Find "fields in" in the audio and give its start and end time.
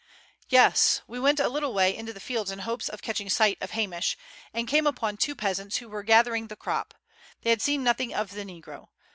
2.19-2.57